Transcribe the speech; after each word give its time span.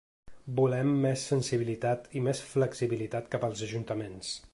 “Volem 0.59 0.93
més 1.03 1.25
sensibilitat 1.31 2.09
i 2.21 2.25
més 2.29 2.41
flexibilitat 2.53 3.29
cap 3.37 3.47
als 3.49 3.63
ajuntaments”. 3.69 4.33